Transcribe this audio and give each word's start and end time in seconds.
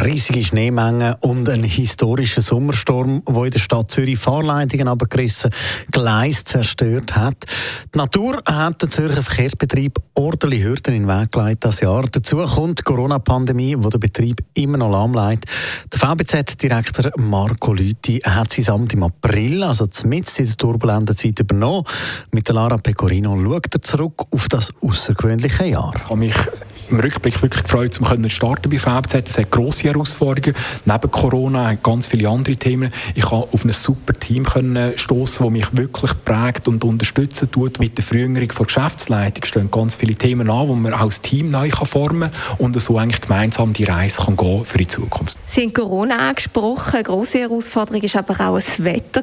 Riesige 0.00 0.42
Schneemengen 0.42 1.14
und 1.20 1.48
ein 1.48 1.64
historischer 1.64 2.40
Sommersturm, 2.40 3.22
der 3.28 3.44
in 3.44 3.50
der 3.50 3.58
Stadt 3.58 3.90
Zürich 3.90 4.18
Fahrleitungen 4.18 4.88
abgerissen, 4.88 5.50
Gleis 5.90 6.44
zerstört 6.44 7.14
hat. 7.14 7.36
Die 7.94 7.98
Natur 7.98 8.42
hat 8.46 8.80
den 8.80 8.90
Zürcher 8.90 9.22
Verkehrsbetrieb 9.22 9.98
ordentliche 10.14 10.64
Hürden 10.64 10.94
in 10.94 11.06
den 11.06 11.20
Weg 11.20 11.32
gelegt 11.32 11.64
das 11.64 11.80
Jahr. 11.80 12.04
Dazu 12.10 12.38
kommt 12.38 12.78
die 12.78 12.82
Corona-Pandemie, 12.84 13.76
die 13.76 13.88
den 13.88 14.00
Betrieb 14.00 14.42
immer 14.54 14.78
noch 14.78 14.90
lahmlegt. 14.90 15.44
Der 15.92 15.98
VBZ-Direktor 15.98 17.12
Marco 17.18 17.74
Lüthi 17.74 18.20
hat 18.24 18.52
sein 18.52 18.74
Amt 18.74 18.94
im 18.94 19.02
April, 19.02 19.62
also 19.62 19.86
mitten 20.04 20.42
in 20.42 20.46
der 20.46 20.56
turbulenten 20.56 21.16
Zeit, 21.16 21.38
übernommen. 21.38 21.84
Mit 22.30 22.48
Lara 22.48 22.78
Pecorino 22.78 23.36
schaut 23.36 23.74
er 23.74 23.82
zurück 23.82 24.24
auf 24.30 24.48
das 24.48 24.72
außergewöhnliche 24.80 25.66
Jahr. 25.66 25.94
Ich 26.20 26.34
im 26.92 27.00
Rückblick 27.00 27.40
wirklich 27.42 27.62
gefreut, 27.62 27.98
um 28.00 28.22
zu 28.22 28.28
starten 28.28 28.70
bei 28.70 28.78
VBZ. 28.78 29.28
Es 29.28 29.38
hat 29.38 29.50
grosse 29.50 29.88
Herausforderungen. 29.88 30.54
Neben 30.84 31.10
Corona 31.10 31.70
hat 31.70 31.82
ganz 31.82 32.06
viele 32.06 32.28
andere 32.28 32.56
Themen. 32.56 32.92
Ich 33.14 33.22
konnte 33.22 33.48
auf 33.52 33.64
ein 33.64 33.72
super 33.72 34.12
Team 34.12 34.46
stoßen, 34.96 35.44
das 35.44 35.52
mich 35.52 35.76
wirklich 35.76 36.12
prägt 36.24 36.68
und 36.68 36.84
unterstützen 36.84 37.50
tut. 37.50 37.80
Mit 37.80 37.96
der 37.96 38.04
Verjüngerung 38.04 38.48
der 38.48 38.66
Geschäftsleitung 38.66 39.44
stehen 39.44 39.70
ganz 39.70 39.96
viele 39.96 40.14
Themen 40.14 40.50
an, 40.50 40.66
die 40.68 40.74
man 40.74 40.92
als 40.92 41.20
Team 41.20 41.48
neu 41.48 41.70
formen 41.70 42.30
kann 42.30 42.56
und 42.58 42.80
so 42.80 42.98
eigentlich 42.98 43.22
gemeinsam 43.22 43.72
die 43.72 43.84
Reise 43.84 44.22
kann 44.22 44.36
gehen 44.36 44.64
für 44.64 44.78
die 44.78 44.86
Zukunft. 44.86 45.38
Sie 45.46 45.62
haben 45.62 45.72
Corona 45.72 46.28
angesprochen. 46.28 46.94
Eine 46.94 47.04
grosse 47.04 47.40
Herausforderung 47.40 48.02
war 48.02 48.20
aber 48.28 48.48
auch 48.48 48.56
das 48.56 48.82
Wetter. 48.84 49.22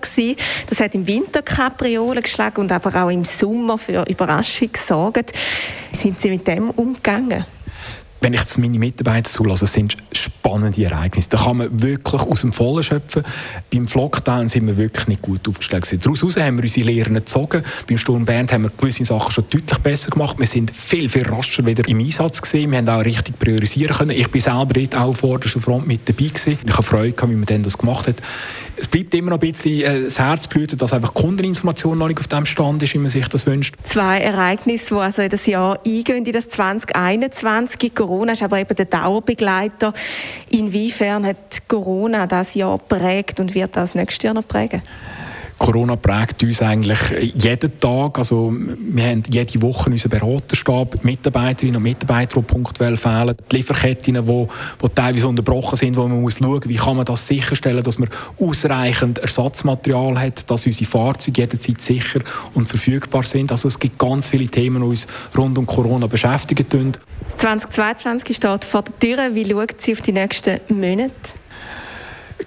Das 0.70 0.80
hat 0.80 0.96
im 0.96 1.06
Winter 1.06 1.42
Kapriolen 1.42 2.24
geschlagen 2.24 2.62
und 2.62 2.72
aber 2.72 3.04
auch 3.04 3.10
im 3.10 3.26
Sommer 3.26 3.78
für 3.78 4.04
Überraschung 4.08 4.72
gesorgt. 4.72 5.34
Sind 5.92 6.22
Sie 6.22 6.30
mit 6.30 6.48
dem 6.48 6.70
umgegangen? 6.70 7.46
Wenn 8.22 8.34
ich 8.34 8.58
meine 8.58 8.80
Mitarbeiter 8.80 9.30
zulasse, 9.30 9.66
sind 9.66 9.96
spannende 10.12 10.84
Ereignisse. 10.84 11.30
Da 11.30 11.38
kann 11.38 11.58
man 11.58 11.82
wirklich 11.82 12.22
aus 12.22 12.42
dem 12.42 12.52
Vollen 12.52 12.84
schöpfen. 12.84 13.24
Beim 13.72 13.86
Lockdown 13.94 14.50
sind 14.50 14.68
wir 14.68 14.78
wirklich 14.78 15.08
nicht 15.08 15.22
gut 15.22 15.48
aufgestellt. 15.48 15.88
Daraus 16.04 16.38
haben 16.38 16.58
wir 16.58 16.64
unsere 16.64 16.86
Lehren 16.88 17.14
gezogen. 17.14 17.64
Beim 17.88 17.98
Sturm 17.98 18.26
Bern 18.26 18.48
haben 18.52 18.64
wir 18.64 18.72
gewisse 18.72 19.06
Sachen 19.06 19.32
schon 19.32 19.46
deutlich 19.50 19.80
besser 19.80 20.12
gemacht. 20.12 20.38
Wir 20.38 20.48
sind 20.48 20.76
viel, 20.76 21.08
viel 21.08 21.28
rascher 21.28 21.66
wieder 21.66 21.88
im 21.88 22.00
Einsatz 22.00 22.42
gewesen. 22.42 22.72
Wir 22.72 22.80
haben 22.80 22.90
auch 22.90 23.06
richtig 23.06 23.40
priorisieren 23.40 23.96
können. 23.96 24.12
Ich 24.12 24.30
bin 24.30 24.42
selber 24.42 24.76
auch 25.00 25.14
vor 25.14 25.40
der 25.40 25.50
Front 25.50 25.88
mit 25.88 26.08
dabei 26.08 26.28
gewesen. 26.28 26.60
Ich 26.66 26.74
habe 26.74 26.84
Freude 26.84 27.16
wie 27.30 27.36
man 27.36 27.64
das 27.64 27.78
gemacht 27.78 28.08
hat. 28.08 28.16
Es 28.80 28.88
bleibt 28.88 29.14
immer 29.14 29.32
noch 29.32 29.42
ein 29.42 29.52
bisschen 29.52 29.82
äh, 29.82 30.04
das 30.04 30.20
Herzblüten, 30.20 30.78
dass 30.78 30.94
einfach 30.94 31.14
Kundeninformation 31.14 31.98
noch 31.98 32.08
nicht 32.08 32.20
auf 32.20 32.28
dem 32.28 32.46
Stand 32.46 32.82
ist, 32.82 32.94
wie 32.94 32.98
man 32.98 33.10
sich 33.10 33.28
das 33.28 33.46
wünscht. 33.46 33.76
Zwei 33.84 34.20
Ereignisse, 34.20 34.96
die 34.96 35.02
also 35.02 35.22
in 35.22 35.30
das 35.30 35.46
Jahr 35.46 35.80
eingehen, 35.86 36.26
in 36.26 36.32
das 36.32 36.48
2021. 36.48 37.94
Corona 38.10 38.34
ist 38.34 38.42
aber 38.42 38.58
eben 38.58 38.76
der 38.76 38.86
Dauerbegleiter. 38.86 39.94
Inwiefern 40.50 41.28
hat 41.28 41.68
Corona 41.68 42.26
das 42.26 42.56
Jahr 42.56 42.80
prägt 42.80 43.40
und 43.40 43.54
wird 43.54 43.76
das 43.76 43.94
nächstes 43.94 44.24
Jahr 44.24 44.34
noch 44.34 44.48
prägen? 44.48 44.82
Corona 45.60 45.98
prägt 45.98 46.42
uns 46.42 46.62
eigentlich 46.62 47.00
jeden 47.36 47.80
Tag. 47.80 48.18
Also, 48.18 48.52
wir 48.52 49.04
haben 49.04 49.24
jede 49.30 49.62
Woche 49.62 49.90
unseren 49.90 50.12
Beraterstab, 50.12 51.04
Mitarbeiterinnen 51.04 51.76
und 51.76 51.84
Mitarbeiter, 51.84 52.40
die 52.40 52.46
punktuell 52.46 52.96
fehlen, 52.96 53.36
die 53.52 53.58
Lieferketten, 53.58 54.26
die, 54.26 54.48
die 54.82 54.90
teilweise 54.96 55.28
unterbrochen 55.28 55.76
sind, 55.76 55.98
wo 55.98 56.08
man 56.08 56.22
muss 56.22 56.40
schauen, 56.40 56.62
wie 56.66 56.78
kann 56.78 56.96
man 56.96 57.06
das 57.06 57.28
sicherstellen, 57.28 57.84
dass 57.84 58.00
man 58.00 58.10
ausreichend 58.40 59.20
Ersatzmaterial 59.20 60.18
hat, 60.20 60.50
dass 60.50 60.66
unsere 60.66 60.90
Fahrzeuge 60.90 61.42
jederzeit 61.42 61.82
sicher 61.82 62.20
und 62.54 62.68
verfügbar 62.68 63.24
sind. 63.24 63.52
Also 63.52 63.68
es 63.68 63.78
gibt 63.78 64.00
ganz 64.00 64.30
viele 64.30 64.48
Themen, 64.48 64.82
die 64.82 64.88
uns 64.88 65.08
rund 65.38 65.58
um 65.58 65.66
Corona 65.66 66.08
beschäftigen. 66.08 66.94
2022 67.38 68.36
steht 68.36 68.64
vor 68.64 68.84
der 68.84 68.98
Tür. 69.00 69.36
Wie 69.36 69.46
schaut 69.46 69.82
sie 69.82 69.92
auf 69.92 70.02
die 70.02 70.14
nächsten 70.14 70.60
Monate? 70.70 71.12